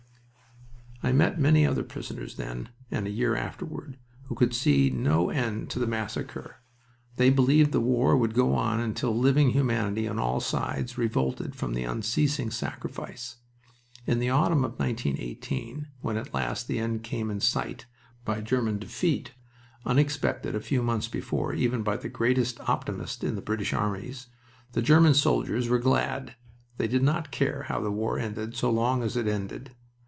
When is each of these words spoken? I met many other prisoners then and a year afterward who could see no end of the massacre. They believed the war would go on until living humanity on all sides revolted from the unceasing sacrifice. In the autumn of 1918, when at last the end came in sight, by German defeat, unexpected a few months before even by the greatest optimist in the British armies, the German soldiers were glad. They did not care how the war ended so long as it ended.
I 1.03 1.11
met 1.11 1.39
many 1.39 1.65
other 1.65 1.81
prisoners 1.83 2.35
then 2.35 2.69
and 2.91 3.07
a 3.07 3.09
year 3.09 3.35
afterward 3.35 3.97
who 4.25 4.35
could 4.35 4.53
see 4.53 4.91
no 4.91 5.31
end 5.31 5.73
of 5.75 5.79
the 5.81 5.87
massacre. 5.87 6.57
They 7.15 7.31
believed 7.31 7.71
the 7.71 7.81
war 7.81 8.15
would 8.15 8.35
go 8.35 8.53
on 8.53 8.79
until 8.79 9.11
living 9.17 9.49
humanity 9.49 10.07
on 10.07 10.19
all 10.19 10.39
sides 10.39 10.99
revolted 10.99 11.55
from 11.55 11.73
the 11.73 11.85
unceasing 11.85 12.51
sacrifice. 12.51 13.37
In 14.05 14.19
the 14.19 14.29
autumn 14.29 14.63
of 14.63 14.77
1918, 14.79 15.87
when 16.01 16.17
at 16.17 16.35
last 16.35 16.67
the 16.67 16.77
end 16.77 17.01
came 17.01 17.31
in 17.31 17.39
sight, 17.39 17.87
by 18.23 18.39
German 18.39 18.77
defeat, 18.77 19.31
unexpected 19.87 20.53
a 20.53 20.59
few 20.61 20.83
months 20.83 21.07
before 21.07 21.51
even 21.51 21.81
by 21.81 21.97
the 21.97 22.09
greatest 22.09 22.59
optimist 22.69 23.23
in 23.23 23.33
the 23.33 23.41
British 23.41 23.73
armies, 23.73 24.27
the 24.73 24.83
German 24.83 25.15
soldiers 25.15 25.67
were 25.67 25.79
glad. 25.79 26.35
They 26.77 26.87
did 26.87 27.01
not 27.01 27.31
care 27.31 27.63
how 27.69 27.81
the 27.81 27.89
war 27.91 28.19
ended 28.19 28.55
so 28.55 28.69
long 28.69 29.01
as 29.01 29.17
it 29.17 29.27
ended. 29.27 29.71